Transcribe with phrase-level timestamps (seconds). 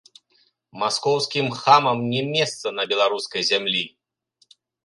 [0.83, 3.83] Маскоўскім хамам не месца на беларускай зямлі!